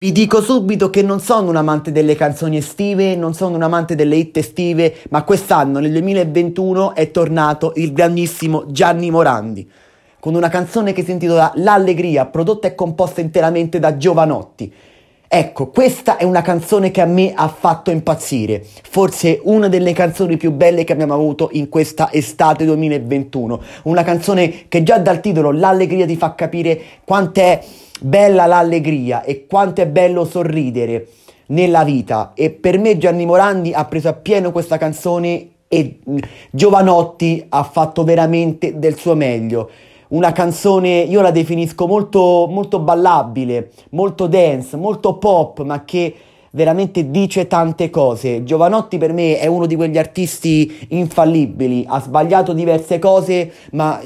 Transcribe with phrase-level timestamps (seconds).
[0.00, 3.96] Vi dico subito che non sono un amante delle canzoni estive, non sono un amante
[3.96, 9.68] delle hit estive, ma quest'anno, nel 2021, è tornato il grandissimo Gianni Morandi,
[10.20, 14.72] con una canzone che si intitola L'Allegria, prodotta e composta interamente da Giovanotti.
[15.26, 20.36] Ecco, questa è una canzone che a me ha fatto impazzire, forse una delle canzoni
[20.36, 25.50] più belle che abbiamo avuto in questa estate 2021, una canzone che già dal titolo
[25.50, 27.60] L'Allegria ti fa capire quant'è
[28.00, 31.08] bella l'allegria e quanto è bello sorridere
[31.46, 35.98] nella vita e per me Gianni Morandi ha preso appieno questa canzone e
[36.50, 39.70] Giovanotti ha fatto veramente del suo meglio.
[40.08, 46.14] Una canzone, io la definisco molto, molto ballabile, molto dance, molto pop, ma che
[46.52, 48.42] veramente dice tante cose.
[48.44, 54.00] Giovanotti per me è uno di quegli artisti infallibili, ha sbagliato diverse cose, ma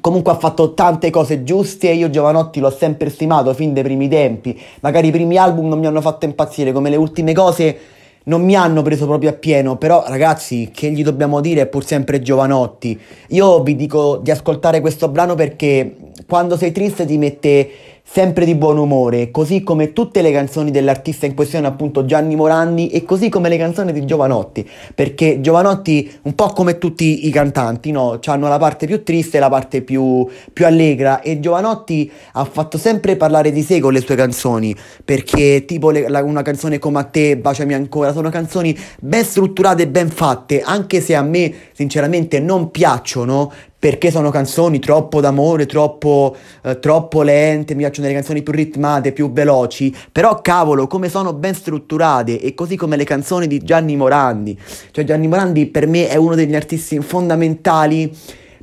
[0.00, 4.08] Comunque ha fatto tante cose giuste e io Giovanotti l'ho sempre stimato fin dai primi
[4.08, 4.58] tempi.
[4.80, 7.78] Magari i primi album non mi hanno fatto impazzire, come le ultime cose
[8.26, 12.20] non mi hanno preso proprio appieno, però ragazzi, che gli dobbiamo dire è pur sempre
[12.20, 12.98] Giovanotti.
[13.28, 17.70] Io vi dico di ascoltare questo brano perché quando sei triste ti mette
[18.08, 22.88] sempre di buon umore, così come tutte le canzoni dell'artista in questione, appunto Gianni Morandi,
[22.88, 27.90] e così come le canzoni di Giovanotti, perché Giovanotti, un po' come tutti i cantanti,
[27.90, 28.18] no?
[28.24, 32.78] Hanno la parte più triste e la parte più, più allegra, e Giovanotti ha fatto
[32.78, 37.00] sempre parlare di sé con le sue canzoni, perché tipo le, la, una canzone come
[37.00, 41.52] a te, Baciami ancora, sono canzoni ben strutturate e ben fatte, anche se a me
[41.72, 43.52] sinceramente non piacciono,
[43.86, 46.34] perché sono canzoni troppo d'amore, troppo,
[46.64, 51.32] eh, troppo lente, mi piacciono delle canzoni più ritmate, più veloci, però cavolo, come sono
[51.32, 54.58] ben strutturate e così come le canzoni di Gianni Morandi.
[54.90, 58.12] Cioè Gianni Morandi per me è uno degli artisti fondamentali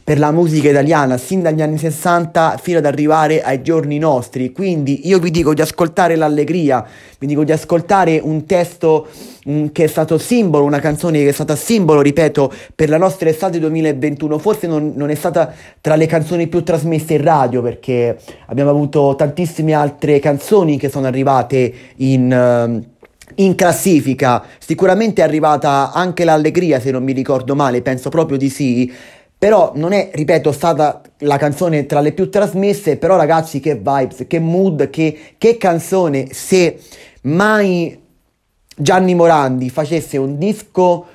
[0.04, 4.52] per la musica italiana sin dagli anni 60 fino ad arrivare ai giorni nostri.
[4.52, 6.86] Quindi io vi dico di ascoltare l'allegria,
[7.20, 9.08] vi dico di ascoltare un testo
[9.46, 13.30] um, che è stato simbolo, una canzone che è stata simbolo, ripeto, per la nostra
[13.30, 14.38] estate 2021.
[14.40, 19.16] Forse non, non è stata tra le canzoni più trasmesse in radio perché abbiamo avuto
[19.18, 22.76] tantissime altre canzoni che sono arrivate in...
[22.82, 22.92] Uh,
[23.36, 28.50] in classifica sicuramente è arrivata anche l'allegria se non mi ricordo male penso proprio di
[28.50, 28.94] sì
[29.44, 34.24] però non è, ripeto, stata la canzone tra le più trasmesse, però ragazzi che vibes,
[34.26, 36.80] che mood, che, che canzone, se
[37.24, 38.02] mai
[38.74, 41.06] Gianni Morandi facesse un disco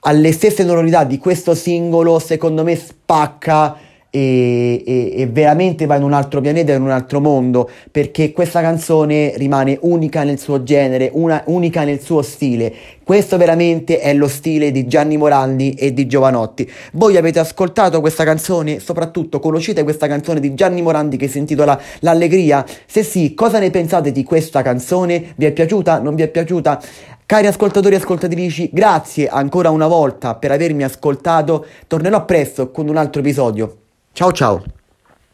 [0.00, 3.74] alle stesse sonorità di questo singolo, secondo me spacca
[4.16, 8.62] e, e, e, veramente va in un altro pianeta, in un altro mondo, perché questa
[8.62, 12.72] canzone rimane unica nel suo genere, una, unica nel suo stile.
[13.04, 16.68] Questo veramente è lo stile di Gianni Morandi e di Giovanotti.
[16.94, 21.78] Voi avete ascoltato questa canzone, soprattutto conoscete questa canzone di Gianni Morandi che si intitola
[22.00, 22.64] L'Allegria?
[22.86, 25.34] Se sì, cosa ne pensate di questa canzone?
[25.36, 26.00] Vi è piaciuta?
[26.00, 26.80] Non vi è piaciuta?
[27.26, 31.66] Cari ascoltatori e ascoltatrici, grazie ancora una volta per avermi ascoltato.
[31.86, 33.80] Tornerò presto con un altro episodio.
[34.16, 34.75] Tchau, tchau.